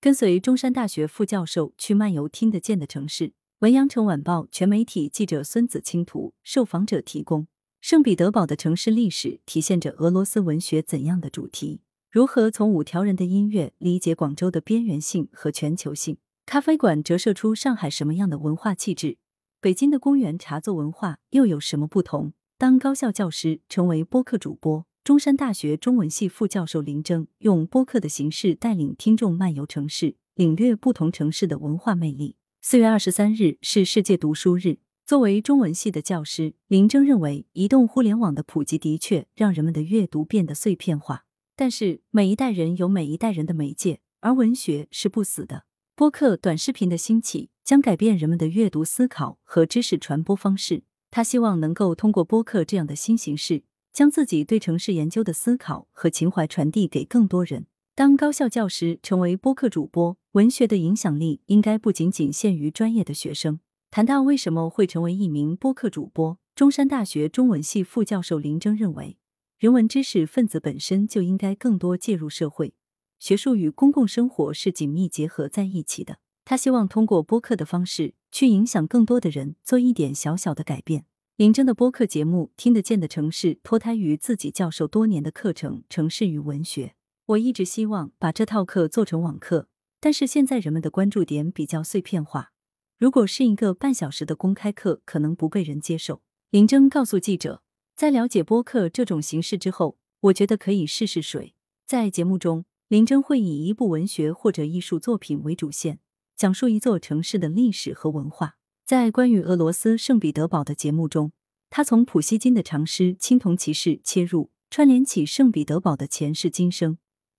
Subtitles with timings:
[0.00, 3.32] 跟随中山大学副教授去漫游听得见的城市。
[3.58, 7.48] 文阳城晚报全媒体记者孙子清图，受访者提供。
[7.80, 11.80] 圣彼得堡的城市历史体现着俄罗斯文学怎样的主题？
[12.12, 16.18] 如何从五条人的音乐理解广州的边缘性和全球性？
[16.46, 19.18] 咖啡馆折射出上海什么样的文化气质？
[19.60, 22.34] 北京的公园茶座文化又有什么不同？
[22.56, 32.36] 当高校教师成为播客主播，中山大学中文系副教授林征用播客的形式带领听众漫游城市，领略不同城市的文化魅力。
[32.60, 34.80] 四月二十三日是世界读书日。
[35.06, 41.24] 作为中文系的教师，林征认为，移动互联网的普及的确让人们的阅读变得碎片化。
[41.56, 45.64] 但是，每一代人有每一代人的媒介，而文学是不死的。
[45.96, 50.82] 播客、短视频的兴起将改变人们的阅读思考和知识传播方式。
[51.10, 53.62] 他希望能够通过播客这样的新形式，
[53.98, 57.66] 将自己对城市研究的思考和情怀传递给更多人。
[57.96, 63.58] 当高校教师成为播客主播，文学的影响力应该不仅仅限于专业的学生。
[63.90, 69.18] 谈到为什么会成为一名播客主播，中山大学中文系副教授林征认为，
[69.58, 72.74] 人文知识分子本身就应该更多介入社会，
[73.18, 76.18] 学术与公共生活是紧密结合在一起的。
[76.44, 81.06] 他希望通过播客的方式去影响更多的人，做一点小小的改变。
[81.38, 86.86] 林峥的播客节目《听得见的城市》脱胎于自己教授多年的课程《城市与文学》。
[87.26, 89.68] 我一直希望把这套课做成网课，
[90.00, 92.50] 但是现在人们的关注点比较碎片化，
[92.98, 96.22] 如果是一个半小时的公开课，可能不被人接受。
[96.50, 97.62] 林峥告诉记者，
[97.94, 101.54] 在了解播客这种形式之后，我觉得可以试试水。
[101.86, 106.00] 在节目中，林峥会以一部文学或者艺术作品为主线，
[106.36, 108.57] 讲述一座城市的历史和文化。
[108.88, 111.32] 在关于俄罗斯圣彼得堡的节目中，
[111.68, 116.96] 他从普希金的长诗《青铜骑士》切入，串联起圣彼得堡的前世今生。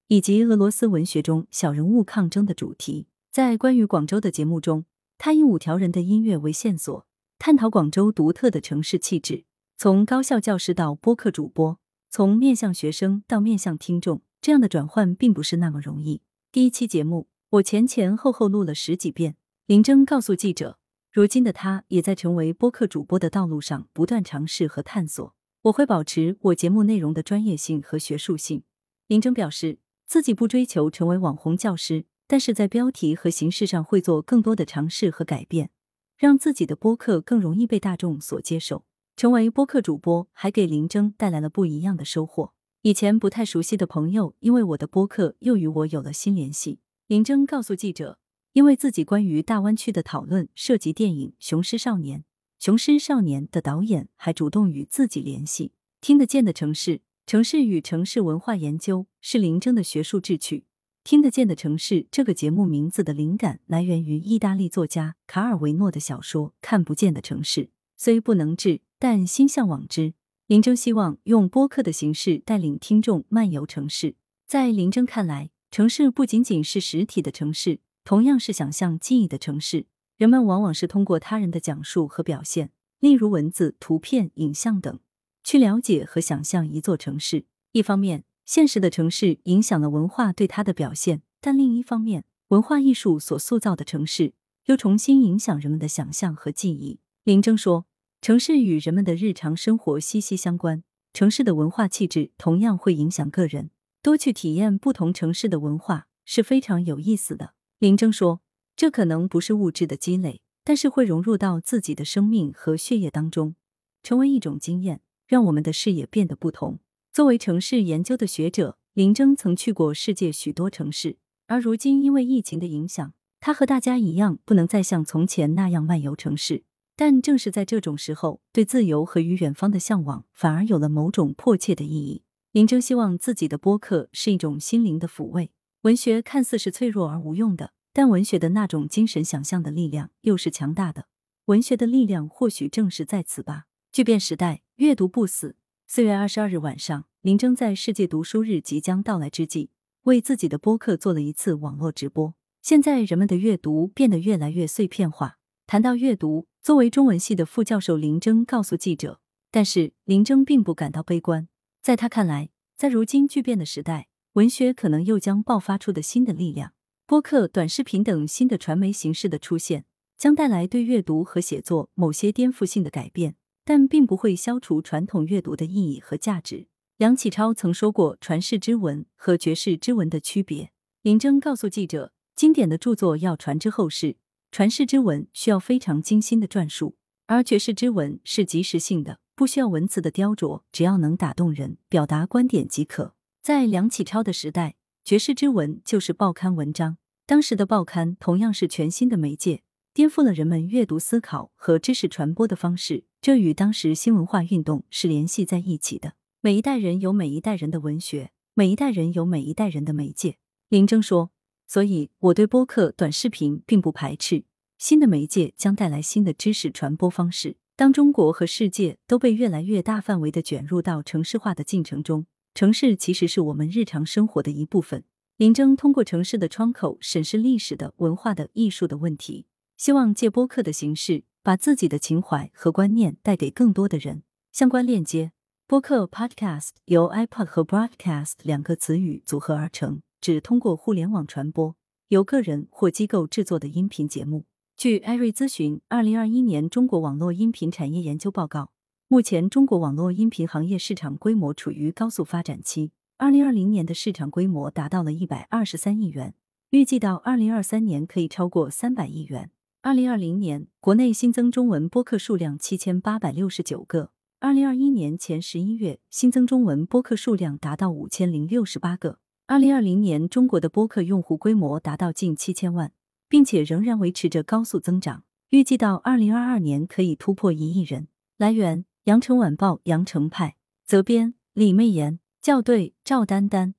[0.09, 4.85] 以及俄罗斯文学中小人物抗争的主题，在关于广州的节目中，
[5.17, 7.07] 他以五条人的音乐为线索，
[7.39, 9.45] 探讨广州独特的城市气质。
[9.75, 11.79] 从高校教师到播客主播，
[12.11, 16.21] 从面向学生到面向听众，这样的转换并不是那么容易。
[16.51, 19.37] 第一期节目，我前前后后录了十几遍。
[19.65, 20.78] 林征告诉记者，
[21.11, 25.35] 如今的他也在成为播客主播的道路上不断尝试和探索。
[25.63, 28.63] 我会保持我节目内容的专业性和学术性。
[29.07, 29.79] 林征表示。
[30.09, 35.69] 自己不追求成为网红教师，但是在标题和形式上会做更多的尝试和改变，
[36.17, 38.85] 让自己的播客更容易被大众所接受。
[39.15, 42.53] 成为播客主播还给林征带来了不一样的收获。
[42.81, 46.79] 以前不太熟悉的朋友，因为我的播客又与我有了新联系。
[47.05, 48.17] 林征告诉记者，
[48.59, 52.19] 因为自己关于大湾区的讨论涉及电影《雄狮少年》，
[52.59, 55.71] 《雄狮少年》的导演还主动与自己联系。
[56.01, 56.99] 听得见的城市。
[57.25, 60.65] 城市与城市文化研究是林征的学术志趣。
[61.05, 67.65] 听得见的城市这个节目名字的灵感来源于意大利作家卡尔维诺的小说《看不见的城市》，
[67.95, 70.13] 虽不能至，但心向往之。
[70.47, 74.15] 林征希望用播客的形式带领听众漫游城市。
[74.45, 79.85] 在林征看来，城市不仅仅是实体的城市，同样是想象记忆的城市。
[80.17, 84.99] 人们往往是通过他人的讲述和表现，例如文字、图片、影像等。
[85.43, 94.33] 去了解和想象一座城市，一方面，现实的城市影响了文化对它的表现；但另一方面，文化艺术所塑造的城市
[94.65, 96.99] 又重新影响人们的想象和记忆。
[97.23, 97.85] 林征说
[98.21, 100.83] ：“城市与人们的日常生活息息相关，
[101.13, 103.69] 城市的文化气质同样会影响个人。
[104.01, 108.41] 多去体验不同城市的文化是非常有意思的。”林征说
[108.77, 113.55] ：“这可能不是物质的积累，但是会融入到自己的生命和血液当中，
[114.03, 116.79] 成为一种经验。”让我们的视野变得不同。
[117.13, 126.63] 作为城市研究的学者，林征曾去过世界许多城市，而如今因为疫情的影响，他和大家一样不能再像从前那样漫游城市。
[126.95, 132.23] 但正是在这种时候，对自由和与远方的向往反而有了某种迫切的意义。
[132.51, 135.51] 林征希望自己的播客是一种心灵的抚慰。
[135.81, 141.07] 文学看似是脆弱而无用的，但文学的那种精神想象的力量又是强大的。
[141.45, 143.65] 文学的力量或许正是在此吧。
[143.91, 144.61] 巨变时代。
[144.75, 145.57] 阅读不死。
[145.87, 149.71] 四月二十二日晚上，林峥在世界读书日即将到来之际，
[150.03, 152.33] 为自己的播客做了一次网络直播。
[152.61, 155.37] 现在人们的阅读变得越来越碎片化。
[155.67, 161.47] 谈到阅读，作为中文系的副教授林峥告诉记者，但是林峥并不感到悲观。
[161.81, 164.08] 在他看来，在如今巨变的时代，
[164.39, 166.71] 文学可能又将爆发出的新的力量。
[167.05, 169.83] 播客、短视频等新的传媒形式的出现，
[170.17, 173.35] 将带来对阅读和写作某些颠覆性的改变。
[173.65, 176.67] 但并不会消除传统阅读的意义和价值。
[176.95, 180.71] 梁启超曾说过传世之文和绝世之文的区别。
[181.01, 184.15] 林征告诉记者，经典的著作要传之后世，
[184.51, 186.95] 传世之文需要非常精心的撰述，
[187.27, 193.13] 而绝世之文是即时性的，不需要文字的雕琢，只要能打动人，表达观点即可。
[193.49, 196.97] 在梁启超的时代，绝世之文就是报刊文章。
[197.25, 203.05] 当时的报刊同样是全新的媒介，颠覆了人们阅读思考和知识传播的方式。
[203.19, 206.13] 这与当时新文化运动是联系在一起的。
[206.41, 210.37] 每一代人有每一代人的文学，每一代人有每一代人的媒介。
[210.67, 211.31] 林征说
[211.65, 214.43] ：“所以我对播客、短视频并不排斥。
[214.77, 217.57] 新的媒介将带来新的知识传播方式。
[217.75, 225.03] 当中国和世界都被越来越大范围的卷入到城市化的进程中，城市其实是我们日常生活的一部分。”
[225.37, 229.45] 林征通过城市的窗口审视历史的、文化的、艺术的问题，
[229.77, 234.23] 希望借播客的形式，把自己的情怀和观念带给更多的人。
[234.51, 235.31] 相关链接：
[235.65, 241.73] 播客 （podcast） 由 iPod 和 broadcast 两个词语组合而成，指通过互联网传播，
[242.09, 244.43] 由个人或机构制作的音频节目。
[244.75, 248.71] 据艾瑞咨询二零二一年中国网络音频产业研究报告，
[249.11, 252.91] 目前中国网络音频行业市场规模处于高速发展期。
[253.17, 256.35] 二零二零年的市场规模达到了一百二十三亿元，
[256.69, 259.49] 预计到二零二三年可以超过三百亿元。
[259.81, 269.17] 二零二零年国内新增中文播客数量七千八百六十九个，二零二一年前十一月新增中文播客数量达到五千零六十八个。
[269.47, 272.91] 二零二零年中国的播客用户规模达到近七千万，
[273.27, 278.07] 并且仍然维持着高速增长，预计到二零二二年可以突破一亿人。
[278.37, 280.55] 来源：羊城晚报羊城派，
[280.85, 282.19] 责编：李媚妍。
[282.41, 283.75] 校对：赵丹丹。